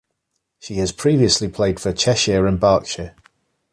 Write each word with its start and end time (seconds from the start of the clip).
She 0.57 0.77
has 0.77 0.91
previously 0.91 1.47
played 1.47 1.79
for 1.79 1.93
Cheshire 1.93 2.47
and 2.47 2.59
Berkshire. 2.59 3.13